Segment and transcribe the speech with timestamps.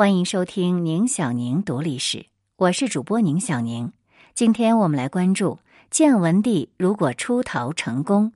[0.00, 2.24] 欢迎收听宁小宁读历史，
[2.56, 3.92] 我是主播宁小宁。
[4.34, 5.58] 今天我们来关注
[5.90, 8.32] 建文帝如果出逃成功。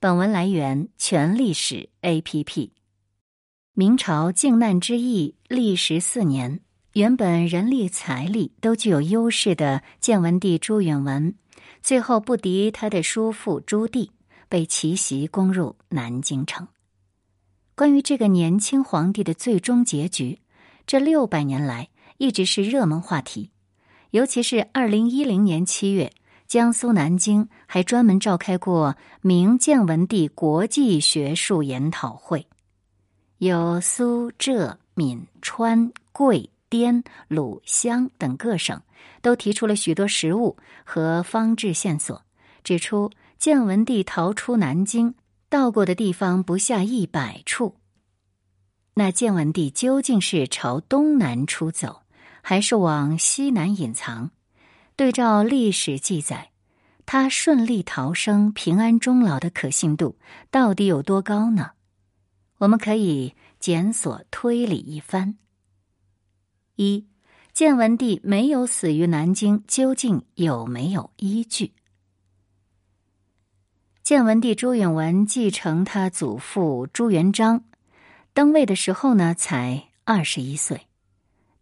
[0.00, 2.70] 本文来源全历史 APP。
[3.74, 6.60] 明朝靖难之役历时四年，
[6.94, 11.34] 原本人力财力都具有优势的建文帝朱允文，
[11.82, 14.08] 最后不敌他的叔父朱棣，
[14.48, 16.66] 被奇袭攻入南京城。
[17.74, 20.38] 关于这个年轻皇帝的最终结局。
[20.86, 21.88] 这六百年来
[22.18, 23.50] 一直是热门话题，
[24.10, 26.12] 尤其是二零一零年七月，
[26.46, 32.46] 江苏南京还专门召开过明建文帝国际学术研讨会，
[33.38, 38.80] 有苏浙闽川贵滇鲁湘等各省
[39.22, 42.22] 都提出了许多实物和方志线索，
[42.62, 45.14] 指出建文帝逃出南京
[45.48, 47.74] 到过的地方不下一百处。
[48.94, 52.02] 那建文帝究竟是朝东南出走，
[52.42, 54.30] 还是往西南隐藏？
[54.96, 56.50] 对照历史记载，
[57.06, 60.18] 他顺利逃生、平安终老的可信度
[60.50, 61.70] 到底有多高呢？
[62.58, 65.36] 我们可以检索推理一番。
[66.76, 67.06] 一，
[67.54, 71.72] 建文帝没有死于南京，究竟有没有依据？
[74.02, 77.64] 建文帝朱允文继承他祖父朱元璋。
[78.34, 80.86] 登位的时候呢，才二十一岁，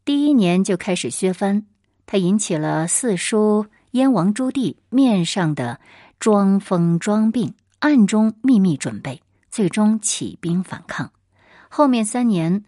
[0.05, 1.67] 第一年就开始削藩，
[2.07, 5.81] 他引起了四叔燕王朱棣面上的
[6.21, 11.11] 装疯装病，暗中秘密准备，最终起兵反抗。
[11.69, 12.65] 后面三年，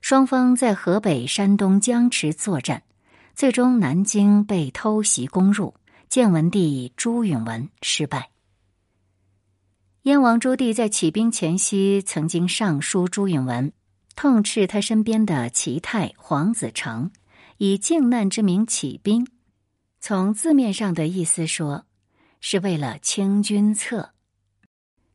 [0.00, 2.82] 双方在河北、山东僵持作战，
[3.36, 5.72] 最终南京被偷袭攻入，
[6.08, 8.33] 建文帝朱允文失败。
[10.04, 13.72] 燕王朱棣在起兵前夕，曾经上书朱允文，
[14.14, 17.10] 痛斥他身边的齐泰、黄子成
[17.56, 19.26] 以靖难之名起兵。
[20.00, 21.86] 从字面上的意思说，
[22.38, 24.10] 是为了清君侧。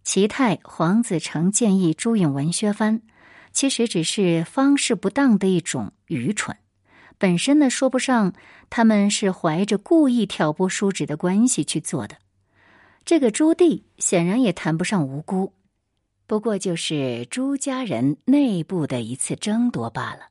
[0.03, 3.03] 齐泰、黄子成建议朱允文削藩，
[3.51, 6.57] 其实只是方式不当的一种愚蠢。
[7.19, 8.33] 本身呢，说不上
[8.71, 12.15] 他们是怀着故意挑拨叔侄的关系去做的。
[13.09, 15.53] 这个朱棣显然也谈不上无辜，
[16.27, 20.27] 不过就是朱家人内部的一次争夺罢了。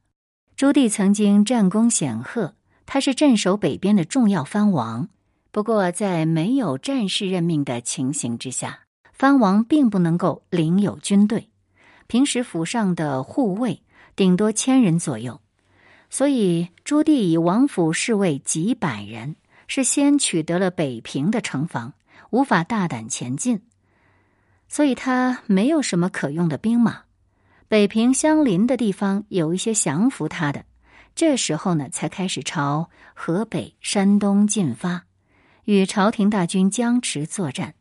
[0.54, 2.54] 朱棣曾经战功显赫，
[2.86, 5.08] 他是镇守北边的重要藩王。
[5.50, 11.48] 不过在没有战士任命的情形之下，藩王并不能够领有军队，
[12.06, 13.82] 平时府上的护卫
[14.14, 15.40] 顶多千人左右，
[16.10, 19.34] 所以朱棣以王府侍卫几百人，
[19.66, 21.94] 是先取得了北平的城防。
[22.30, 23.62] 无法大胆前进，
[24.68, 27.02] 所以他没有什么可用的兵马。
[27.68, 30.64] 北平相邻的地方有一些降服他的，
[31.14, 35.04] 这时候呢，才开始朝河北、山东进发，
[35.64, 37.74] 与朝廷大军僵持作战。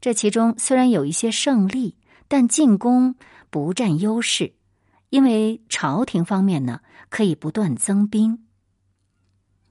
[0.00, 1.96] 这其中虽然有一些胜利，
[2.28, 3.14] 但进攻
[3.50, 4.52] 不占优势，
[5.10, 8.44] 因为朝廷方面呢可以不断增兵。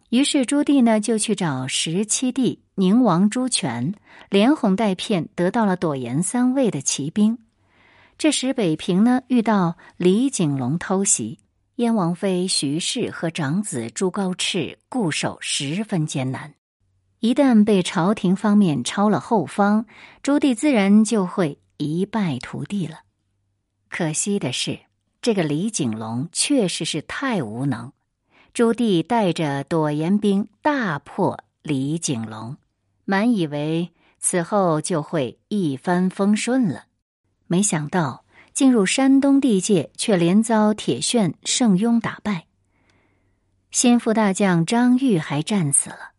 [0.09, 2.60] 于是朱棣呢就去找十七弟。
[2.75, 3.93] 宁王朱权
[4.29, 7.37] 连哄带骗得到了朵颜三位的骑兵。
[8.17, 11.39] 这时北平呢遇到李景龙偷袭，
[11.75, 16.53] 燕王妃徐氏和长子朱高炽固守十分艰难。
[17.19, 19.85] 一旦被朝廷方面抄了后方，
[20.23, 23.01] 朱棣自然就会一败涂地了。
[23.89, 24.79] 可惜的是，
[25.21, 27.91] 这个李景龙确实是太无能。
[28.53, 32.57] 朱棣带着朵颜兵大破李景龙。
[33.11, 36.85] 满以为此后就会一帆风顺了，
[37.45, 38.23] 没想到
[38.53, 42.45] 进入山东地界，却连遭铁铉盛庸打败。
[43.69, 46.11] 心腹大将张玉还战死了。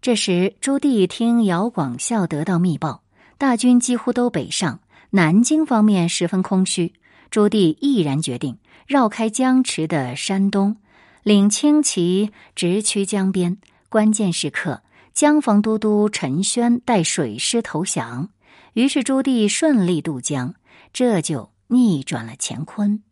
[0.00, 3.02] 这时，朱棣听姚广孝得到密报，
[3.36, 4.78] 大军几乎都北上，
[5.10, 6.92] 南京方面十分空虚。
[7.30, 8.56] 朱棣毅然决定
[8.86, 10.76] 绕开僵持的山东，
[11.24, 13.58] 领轻骑直趋江边，
[13.88, 14.82] 关键时刻。
[15.14, 18.30] 江防都督陈宣带水师投降，
[18.72, 20.54] 于是朱棣顺利渡江，
[20.92, 23.02] 这就逆转了乾坤。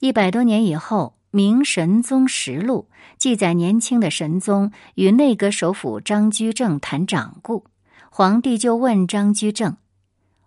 [0.00, 2.88] 一百多年以后，《明神宗实录》
[3.18, 7.64] 记载，年轻的神宗与内阁首辅张居正谈掌故，
[8.10, 9.76] 皇帝就问张居正：“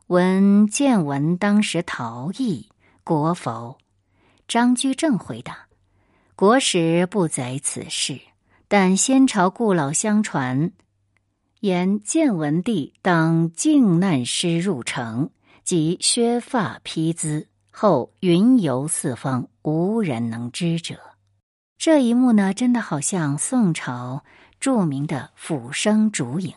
[0.07, 2.69] 闻建文当时逃逸，
[3.03, 3.77] 国否？”
[4.47, 5.67] 张居正回答
[6.35, 8.21] ：“国史不载此事。”
[8.73, 10.71] 但先朝故老相传，
[11.59, 15.29] 言建文帝当靖难师入城，
[15.65, 20.97] 即削发披缁，后云游四方，无人能知者。
[21.77, 24.23] 这一幕呢，真的好像宋朝
[24.61, 26.53] 著名的抚生烛影，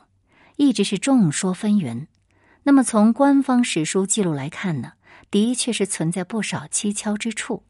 [0.55, 2.07] 一直是众说纷纭。
[2.63, 4.93] 那么从官方史书记录来看呢，
[5.33, 7.65] 的确是存在不少蹊跷之处，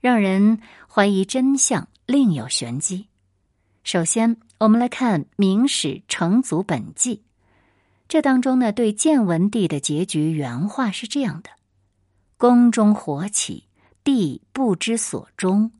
[0.00, 3.08] 让人怀疑真相另有玄机。
[3.90, 7.16] 首先，我们来看《明史成祖本纪》，
[8.06, 11.48] 这当中呢，对建文帝的结局原话是这样的。
[12.36, 13.64] 宫中火起，
[14.04, 15.72] 帝不知所终。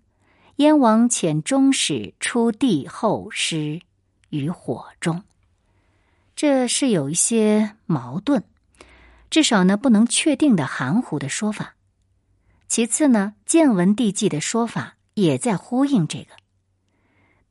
[0.57, 3.83] 燕王遣中使出帝后尸
[4.31, 5.23] 于火中。
[6.35, 8.43] 这是有一些矛盾，
[9.29, 11.75] 至少呢不能确定的含糊的说法。
[12.69, 16.29] 其次呢，建文帝纪的说法也在呼应这个。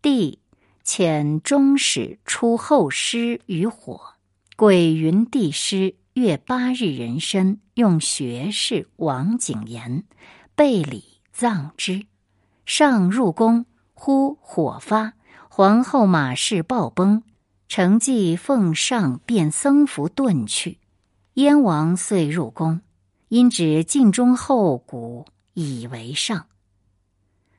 [0.01, 0.39] 帝
[0.87, 4.13] 遣中使出后尸于火，
[4.55, 5.95] 鬼云帝师。
[6.13, 10.03] 月八日，人身用学士王景言
[10.55, 12.07] 备礼葬之。
[12.65, 15.13] 上入宫，忽火发，
[15.47, 17.21] 皇后马氏暴崩，
[17.67, 20.79] 承继奉上便僧服遁去。
[21.35, 22.81] 燕王遂入宫，
[23.27, 26.47] 因指晋中后骨以为上。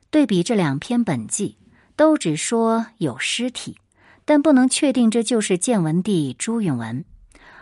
[0.09, 1.58] 对比这两篇本纪，
[1.99, 3.77] 都只说有尸体，
[4.23, 7.03] 但不能确定这就是建文帝朱允文。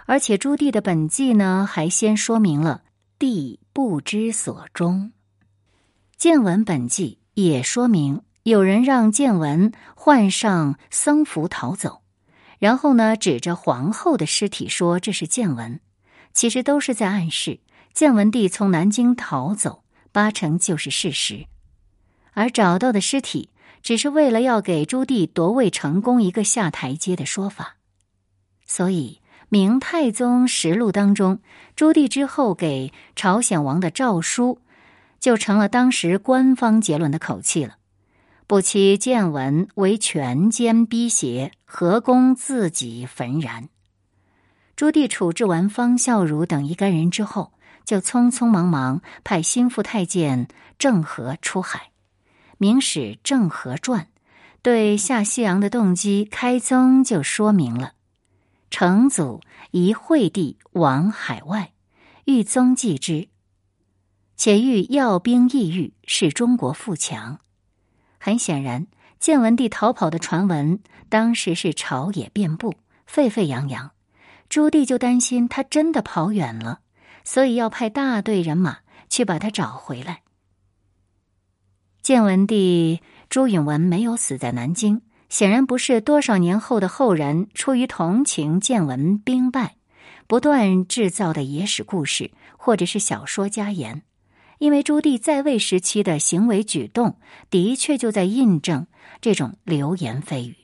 [0.05, 2.83] 而且朱棣的本纪呢，还先说明了
[3.17, 5.11] 帝不知所终。
[6.17, 12.03] 建文本纪也说明有人让建文换上僧服逃走，
[12.59, 15.79] 然后呢，指着皇后的尸体说这是建文，
[16.31, 17.59] 其实都是在暗示
[17.91, 21.47] 建文帝从南京逃走，八成就是事实。
[22.33, 23.49] 而找到的尸体，
[23.81, 27.77] 只是为了要给朱棣夺位成功一个下台阶的说法，
[28.65, 29.21] 所以。
[29.49, 31.39] 《明太宗实录》当中，
[31.73, 34.59] 朱棣之后给朝鲜王的诏书，
[35.21, 37.77] 就成了当时官方结论的口气了。
[38.45, 43.69] 不期见闻为权奸逼胁，何公自己焚然。
[44.75, 47.53] 朱棣处置完方孝孺等一干人之后，
[47.85, 51.79] 就匆匆忙忙派心腹太监郑和出海。
[52.57, 54.03] 《明史郑和传》
[54.61, 57.93] 对下西洋的动机开宗就说明了。
[58.69, 61.71] 成祖疑惠帝往海外，
[62.25, 63.29] 欲宗继之，
[64.35, 67.39] 且欲要兵抑郁，使中国富强。
[68.19, 68.87] 很显然，
[69.19, 72.75] 建文帝逃跑的传闻当时是朝野遍布，
[73.05, 73.91] 沸沸扬扬。
[74.49, 76.81] 朱棣就担心他真的跑远了，
[77.23, 78.79] 所以要派大队人马
[79.09, 80.23] 去把他找回来。
[82.07, 85.01] 建文帝朱允文没有死在南京。
[85.27, 89.75] 显然不是多少年后的后人出于同情建文兵败，
[90.25, 94.03] 不断制造的野史故事，或者是小说家言。
[94.57, 97.19] 因为朱棣在位时期的行为举动，
[97.49, 98.87] 的确就在印证
[99.19, 100.55] 这种流言蜚语。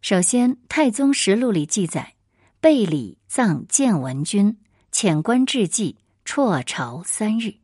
[0.00, 2.14] 首先，《太宗实录》里记载，
[2.58, 4.56] 备礼葬建文君，
[4.90, 7.56] 遣官致祭，辍朝三日。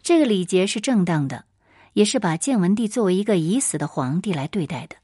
[0.00, 1.46] 这个礼节是正当的，
[1.94, 4.96] 也是把建文帝作为一个已死的皇帝来对待的。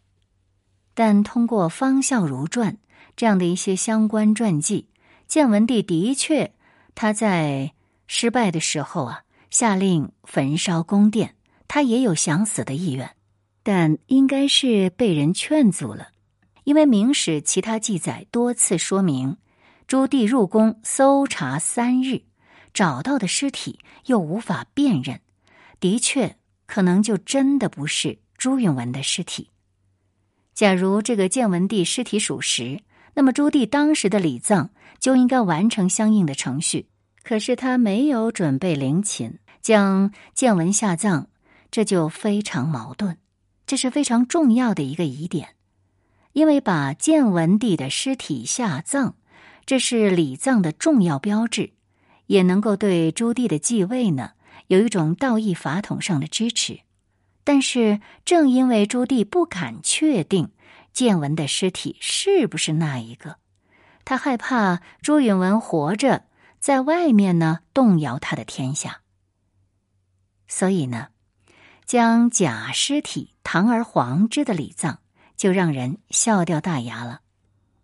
[0.92, 2.74] 但通过《方孝孺传》
[3.16, 4.88] 这样的一些相关传记，
[5.26, 6.52] 建文帝的确
[6.94, 7.72] 他在
[8.06, 13.16] 失败的时候啊，下令焚烧宫殿，他也有想死的意愿，
[13.62, 16.08] 但应该是被人劝阻了。
[16.64, 19.38] 因为《明史》其他记载多次说明，
[19.86, 22.22] 朱棣入宫搜查三日，
[22.74, 25.20] 找到的尸体又无法辨认，
[25.80, 26.36] 的确
[26.70, 29.50] 可能就真的不是朱允文的尸体。
[30.54, 32.80] 假如这个建文帝尸体属实，
[33.14, 36.86] 那么朱棣当时的礼葬就应该完成相应的程序。
[37.24, 41.26] 可是他没有准备陵寝，将建文下葬，
[41.72, 43.18] 这就非常矛盾。
[43.66, 45.56] 这是非常重要的一个疑点，
[46.34, 49.14] 因为把建文帝的尸体下葬，
[49.66, 51.72] 这是礼葬的重要标志，
[52.26, 54.34] 也能够对朱棣的继位呢
[54.70, 56.80] 有一种道义法统上的支持。
[57.42, 60.52] 但是，正因为朱棣不敢确定
[60.92, 63.38] 建文的尸体是不是那一个，
[64.04, 66.26] 他害怕朱允文活着
[66.60, 69.00] 在外面呢动摇他的天下，
[70.46, 71.08] 所以呢，
[71.84, 74.98] 将假尸体堂而皇之的礼葬，
[75.36, 77.22] 就让人笑掉大牙了。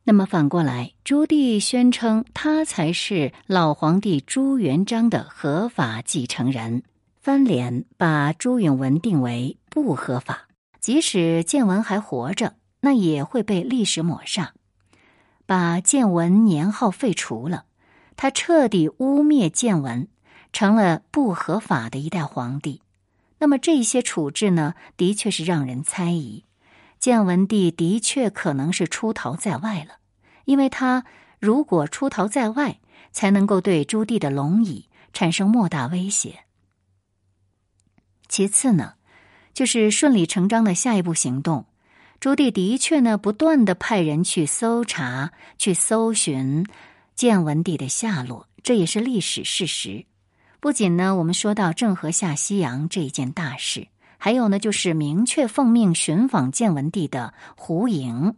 [0.09, 6.85] 那么反过来，朱棣宣称他才是老皇帝朱元璋的合法继承人。
[7.21, 10.47] 翻脸把朱允文定为不合法，
[10.79, 14.53] 即使建文还活着，那也会被历史抹杀。
[15.45, 17.65] 把建文年号废除了，
[18.15, 20.07] 他彻底污蔑建文，
[20.53, 22.81] 成了不合法的一代皇帝。
[23.41, 26.45] 那么这些处置呢，的确是让人猜疑，
[26.99, 29.99] 建文帝的确可能是出逃在外了，
[30.45, 31.05] 因为他
[31.39, 32.81] 如果出逃在外，
[33.13, 36.41] 才能够对朱棣的龙椅产生莫大威胁。
[38.29, 38.95] 其次呢，
[39.55, 41.67] 就是顺理成章的下一步行动，
[42.19, 46.67] 朱棣的确呢不断的派人去搜查、去搜寻
[47.15, 50.07] 建文帝的下落，这也是历史事实。
[50.59, 53.87] 不仅呢，我们说到郑和下西洋这一件大事，
[54.19, 58.35] 还有呢，就是明确奉命寻访建文帝的胡莹，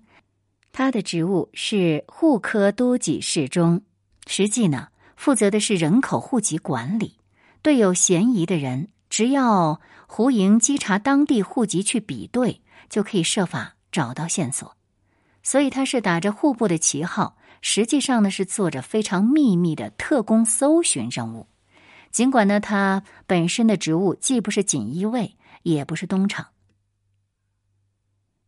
[0.73, 3.83] 他的职务是户科都给事中，
[4.27, 7.17] 实际呢，负责的是人口户籍管理。
[7.63, 14.77] 对有嫌疑的人，只要胡莹稽查当地户籍去比对，就可以设法找到线索。
[15.43, 21.47] 所以他是打着户部的旗号，实际上呢，是做着非常秘密的特工搜寻任务。
[22.11, 26.49] 尽管呢，他本身的职务既不是锦衣卫，也不是东厂。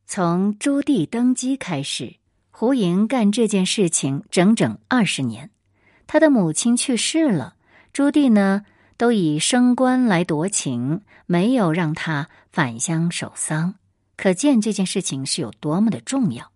[0.07, 2.17] 从朱棣登基开始，
[2.51, 5.51] 胡莹干这件事情整整二十年。
[6.07, 7.55] 他的母亲去世了，
[7.93, 8.65] 朱棣呢
[8.97, 13.75] 都以升官来夺情，没有让他返乡守丧，
[14.17, 16.51] 可见这件事情是有多么的重要。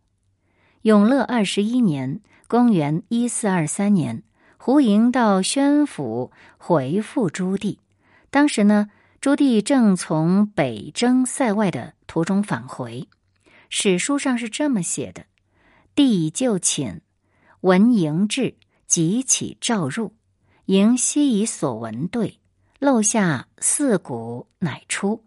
[0.82, 4.22] 永乐二十一年（公元一四二三年）。
[4.56, 7.76] 胡莹到宣府回复朱棣，
[8.30, 8.88] 当时呢，
[9.24, 13.08] 朱棣正从北征塞外的途中返回。
[13.70, 15.24] 史书上是这么写的
[15.96, 17.00] ：“帝就寝，
[17.62, 18.54] 闻迎至，
[18.86, 20.14] 即起召入。
[20.66, 22.38] 迎悉以所闻对，
[22.78, 25.24] 漏下四鼓，乃出。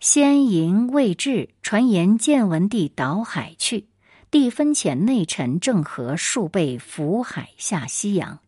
[0.00, 3.86] 先迎未至，传言建文帝倒海去。
[4.32, 8.40] 帝分遣内臣郑和数倍浮海下西洋。”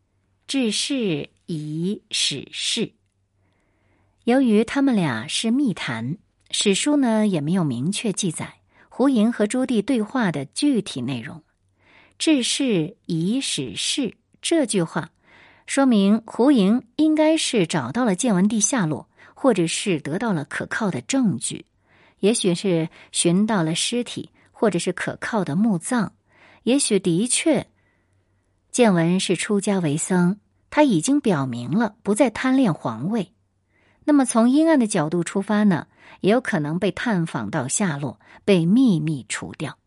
[0.49, 2.95] 治世以史事。
[4.25, 6.17] 由于他们俩是密谈，
[6.53, 8.55] 史书呢也没有明确记载
[8.89, 11.43] 胡莹和朱棣对话的具体内容。
[12.19, 15.11] 治世以史事这句话，
[15.67, 21.67] 说明胡莹应该是找到了建文帝下落，或者是得到了可靠的证据，
[22.21, 26.13] 也许是寻到了尸体，或者是可靠的墓葬，
[26.63, 27.67] 也许的确。
[28.71, 30.39] 建文是出家为僧，
[30.71, 33.33] 他已经表明了不再贪恋皇位。
[34.05, 35.87] 那么从阴暗的角度出发呢，
[36.21, 39.79] 也有可能被探访到下落，被秘密除掉。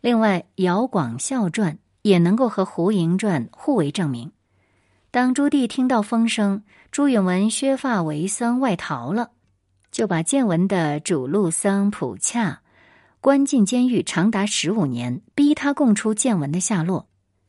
[0.00, 4.32] 另外，《姚广孝传》也能够和《胡莹传》互为证明。
[5.10, 9.30] 当朱棣听到风声，朱允文削发为僧外逃了，
[9.90, 12.60] 就把建文的主路僧普洽
[13.20, 17.08] 关进监狱长达十五年，逼他供出建文的下落。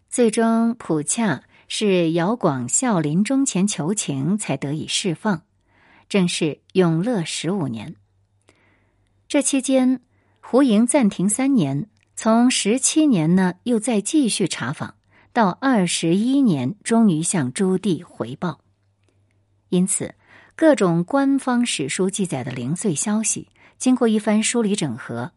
[0.09, 5.41] 最终，普洽是姚广孝临终前求情，才得以释放。
[6.09, 7.95] 正是永乐十五年。
[9.27, 10.01] 这期间，
[10.39, 14.95] 胡莹暂停三年，从十七年呢，又再继续查访，
[15.33, 18.61] 到二十一年，终于向朱棣回报。
[19.69, 20.15] 因此，
[20.55, 25.33] 各种官方史书记载的零碎消息，经过一番梳理整合，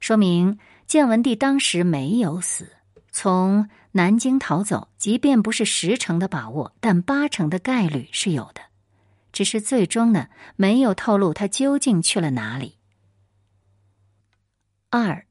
[0.00, 2.72] 说明建文帝当时没有死。
[3.12, 8.62] 从南京逃走，即便不是十成的把握，但八成的概率是有的。
[9.34, 12.78] 只是最终呢，没有透露他究竟去了哪里。
[14.90, 15.26] 二，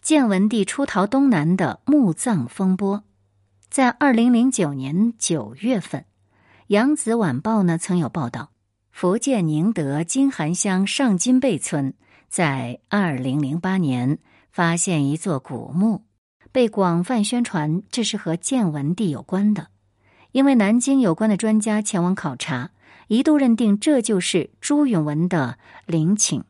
[0.00, 3.04] 建文帝出逃东南的墓葬风波，
[3.68, 6.00] 在二零零九年九月份，
[6.68, 8.52] 《扬子晚报》呢曾有报道，
[8.90, 11.92] 福建宁德金韩乡上金贝村
[12.30, 14.18] 在二零零八年
[14.50, 16.06] 发现一座古墓。
[16.50, 19.68] 被广泛宣传，这是和建文帝有关的，
[20.32, 22.70] 因为南京有关的专家前往考察，
[23.08, 26.44] 一度认定这就是朱允文的陵寝。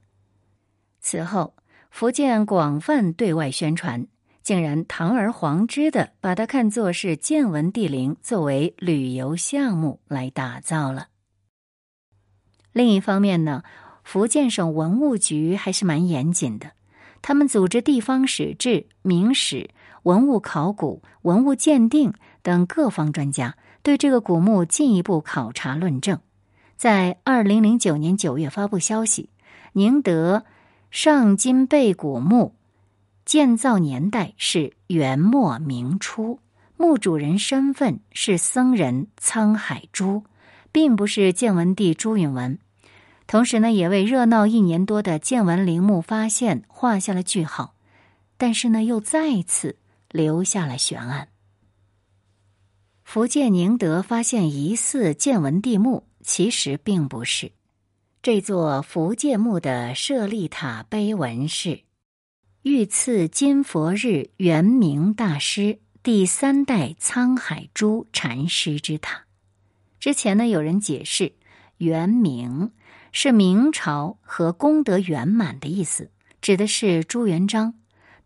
[1.00, 1.54] 此后，
[1.90, 4.06] 福建广泛对外宣传，
[4.42, 11.08] 竟然堂而皇之的把它看作是建文帝陵，作为旅游项目来打造了。
[12.72, 13.62] 另一方面呢，
[14.02, 16.72] 福建省文物局还是蛮严谨的，
[17.22, 19.70] 他们组织地方史志、明史。
[20.04, 26.20] 文物考古、文物鉴定等各方专家对这个古墓进一步考察论证，
[26.76, 29.30] 在二零零九年九月发布消息：
[29.72, 30.44] 宁德
[30.90, 32.54] 上金贝古墓
[33.24, 36.40] 建造年代是元末明初，
[36.76, 40.24] 墓主人身份是僧人沧海珠，
[40.72, 42.58] 并不是建文帝朱允文。
[43.26, 47.74] 同时呢，也为热闹一年多的建文陵墓发现画下了句号。
[48.36, 49.76] 但是呢，又再次。
[50.10, 51.26] 留下了悬案。
[53.02, 57.52] 福建宁德发现疑似建文帝墓，其实并不是。
[58.20, 61.82] 这座福建墓的舍利塔碑文是
[62.62, 69.26] “御赐金佛日圆明大师第三代沧海珠禅师之塔”。
[70.00, 71.34] 之前呢，有人解释
[71.78, 72.72] “圆明”
[73.12, 77.72] 是明朝和功德圆满的意思，指的是朱元璋；“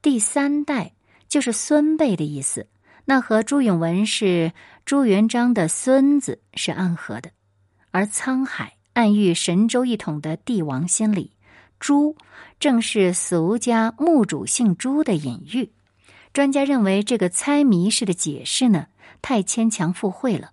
[0.00, 0.94] 第三代”
[1.28, 2.68] 就是孙辈的意思，
[3.04, 4.52] 那和朱允文是
[4.84, 7.32] 朱元璋的孙子是暗合的，
[7.90, 8.74] 而沧海。
[8.94, 11.30] 暗喻神州一统的帝王心理，
[11.78, 12.16] 朱
[12.58, 15.70] 正是俗家墓主姓朱的隐喻。
[16.32, 18.88] 专家认为，这个猜谜式的解释呢，
[19.22, 20.50] 太牵强附会了。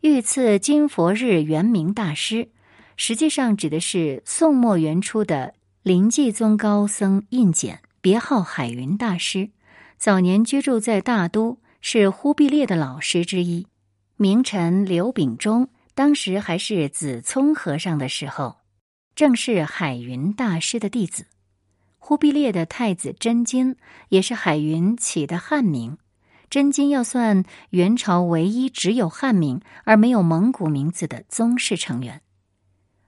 [0.00, 2.48] 御赐金佛日圆明大师，
[2.96, 9.50] 实际上指的是宋末元初的临济宗高僧印简，别号海云大师，
[9.98, 13.66] 早年居住在大都，是忽必烈的老师之一。
[14.16, 15.68] 名臣刘秉忠。
[15.94, 18.56] 当时还是子聪和尚的时候，
[19.14, 21.26] 正是海云大师的弟子。
[21.98, 23.76] 忽必烈的太子真金
[24.08, 25.96] 也是海云起的汉名。
[26.50, 32.20] 真金要算元朝唯一只有汉名而没有蒙古名字的宗室成员。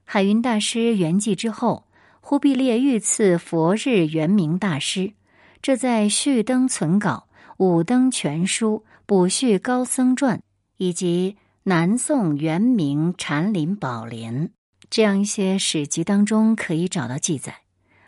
[0.05, 1.87] 海云大师圆寂之后，
[2.21, 5.11] 忽必烈御赐佛日圆明大师，
[5.61, 7.27] 这在《续登存稿》
[7.57, 10.37] 《五登全书》《补续高僧传》
[10.77, 11.35] 以及。
[11.69, 14.51] 南宋元明禅林宝莲
[14.89, 17.63] 这样一些史籍当中可以找到记载，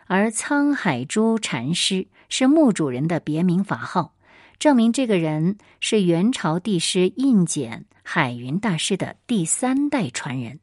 [0.06, 4.14] 而沧海珠禅师是墓主人的别名法号，
[4.58, 10.60] 证明这个人是元朝帝师印简海云大师的第三代传人。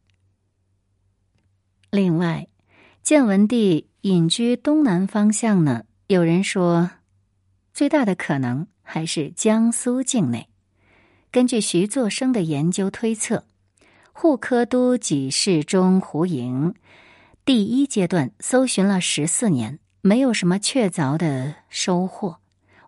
[1.92, 2.48] 另外，
[3.04, 6.89] 建文帝隐居东南方向呢，有人说，
[7.75, 10.50] 最大的可能还是江苏境内。
[11.38, 13.44] 根据徐作生的研究推测，
[14.12, 16.74] 户科都给事中胡营
[17.46, 22.39] 第一阶段搜寻了十四年，没有什么确凿的收获。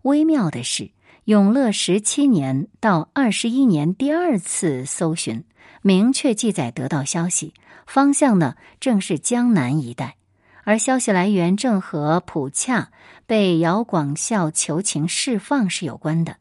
[0.01, 0.89] 微妙的是，
[1.25, 5.43] 永乐十七年到二十一年第二次搜寻，
[5.83, 7.53] 明确记载得到消息，
[7.85, 10.15] 方向呢正是江南一带，
[10.63, 12.89] 而消息来源正和普洽
[13.27, 16.37] 被姚广孝求情释放是有关的。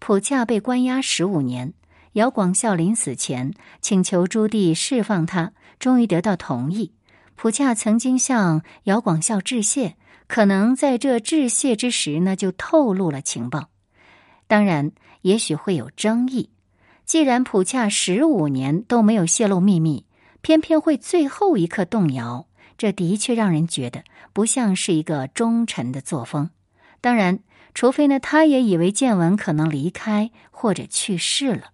[0.00, 1.74] 普恰被关押十五年，
[2.12, 6.92] 姚广孝临死前请求朱棣释放他，终于得到同意。
[7.34, 13.68] 普恰曾经向姚广孝致谢，可能在这致谢之时呢，就透露了情报。
[14.46, 16.50] 当然，也许会有争议。
[17.04, 20.06] 既然普恰十五年都没有泄露秘密，
[20.40, 22.46] 偏偏会最后一刻动摇，
[22.78, 26.50] 这的确让人觉得不像是一个忠臣的作风。
[27.00, 27.40] 当然。
[27.78, 31.70] 除非呢，他也以为建文可能离开或者去世了。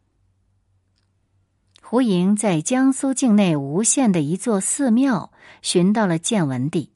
[1.80, 6.92] 胡莹在江苏境内吴县的一座寺庙寻到了建文帝，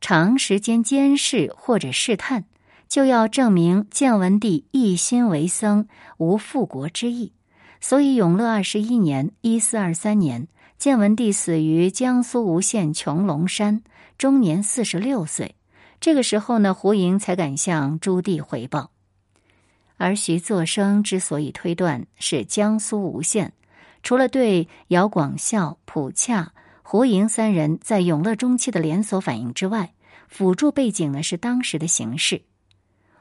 [0.00, 2.44] 长时间监视或者试探，
[2.88, 7.32] 就要证明建文帝一心为僧，无复国之意。
[7.80, 10.46] 所以，永乐二十一年（一四二三年），
[10.78, 13.82] 建文帝死于江苏吴县穹窿山，
[14.16, 15.56] 终年四十六岁。
[16.02, 18.90] 这个时候呢，胡莹才敢向朱棣回报。
[19.98, 23.52] 而徐作生之所以推断是江苏吴县，
[24.02, 29.94] 除了对姚广孝、普洽、胡莹三人在永乐中期的连锁反应之外，
[30.26, 32.42] 辅助背景呢是当时的形势。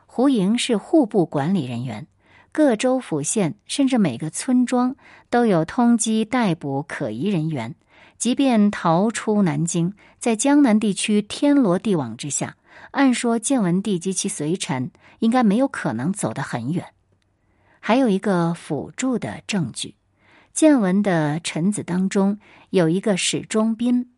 [0.08, 2.08] 胡莹是户部管理人员，
[2.52, 4.96] 各州府县甚至每个村庄
[5.30, 7.76] 都有通缉逮捕可疑人员，
[8.18, 12.56] 即便逃出南京，在江南地区天罗地网之下。
[12.92, 16.88] 按说，建文帝及其随臣应该没有可能走得很远。
[17.80, 19.96] 还有一个辅助的证据：
[20.54, 24.12] 建文的臣子当中有一个史忠斌，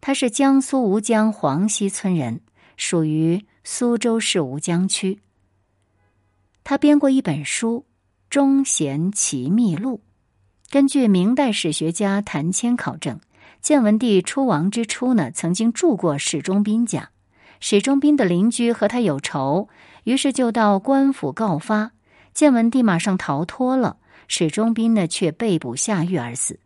[0.00, 2.40] 他是江苏吴江黄溪村人，
[2.76, 5.20] 属于苏州市吴江区。
[6.64, 7.86] 他编过一本书
[8.28, 9.98] 《忠贤奇秘录》。
[10.68, 13.20] 根据明代史学家谭谦考证，
[13.62, 17.10] 建文帝出亡之初呢，曾经住过史忠斌家。
[17.60, 19.68] 史忠斌的邻居和他有仇，
[20.04, 21.92] 于是就到官府告发。
[22.34, 23.96] 建文帝马上逃脱了，
[24.28, 26.60] 史忠斌呢却被捕下狱而死。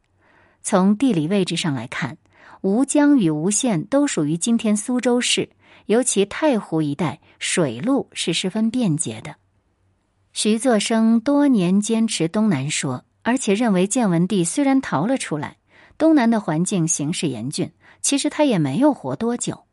[0.62, 2.18] 从地理位置上来看，
[2.60, 5.50] 吴江与吴县都属于今天苏州市，
[5.86, 9.36] 尤其太湖一带水路是十分便捷的。
[10.32, 15.56] 徐作生多年坚持东南说，而且认为建文帝虽然逃了出来，
[15.96, 17.72] 东南的环境形势严峻，
[18.02, 19.64] 其实他也没有活多久。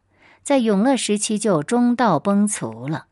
[0.47, 3.07] 在永乐时期就中道崩殂了。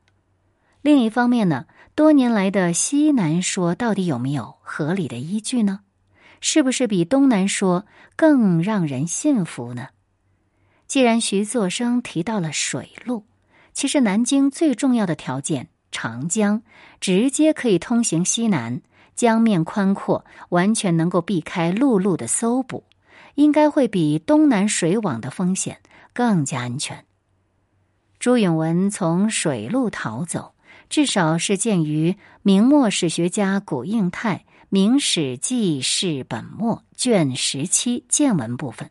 [0.81, 5.81] 另一方面呢，多年来的西南说到底有没有合理的依据呢？
[6.39, 9.89] 是不是比东南说更让人信服呢？
[10.87, 13.25] 既然徐作生提到了水路，
[13.73, 16.61] 其实南京最重要的条件长江
[17.01, 18.79] 直接可以通行西南，
[19.13, 22.85] 江面宽阔，完全能够避开陆路的搜捕，
[23.33, 25.81] 应该会比东南水网的风险
[26.13, 27.04] 更加安全。
[28.25, 30.53] 朱允文从水路逃走。
[30.89, 38.89] 至少是见于明末史学家古应泰《明史记事本末》卷十七见闻部分，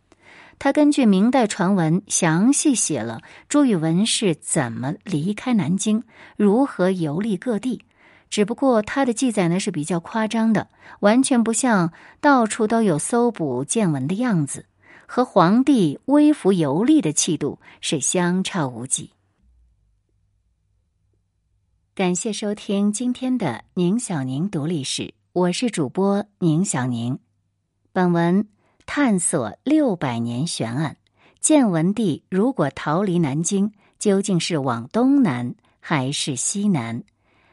[0.61, 6.05] 他根据明代传闻详细写了朱允文是怎么离开南京，
[6.37, 7.83] 如何游历各地。
[8.31, 10.69] 只不过他的记载呢是比较夸张的，
[11.01, 14.67] 完全不像到处都有搜捕见闻的样子，
[15.07, 19.11] 和皇帝微服游历的气度是相差无几。
[21.97, 27.21] 感谢收听今天的宁小宁读历史，我是主播宁小宁。
[27.93, 28.49] 本文
[28.85, 30.97] 探索六百年悬案：
[31.39, 37.05] 建文帝如果逃离南京，究竟是往东南还是西南？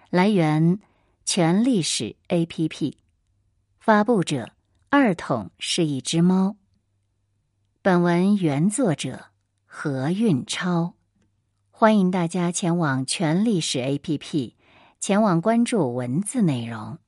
[0.10, 0.80] 来源：
[1.24, 2.96] 全历史 APP，
[3.80, 4.50] 发布者：
[4.90, 6.56] 二筒是一只猫。
[7.84, 9.26] 本文原作者
[9.68, 10.96] 何运超。
[11.82, 14.54] 欢迎大家前往全历史 APP，
[15.00, 17.00] 前往关注文字内容。